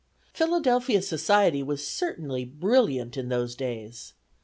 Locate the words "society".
0.99-1.61